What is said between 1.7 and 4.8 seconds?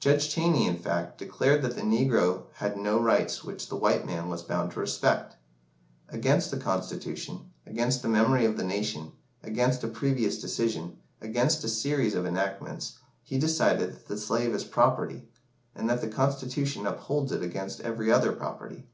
the negro had no rights which the white man was bound to